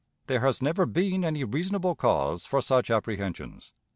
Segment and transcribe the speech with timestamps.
[0.25, 3.71] There has never been any reasonable cause for such apprehensions.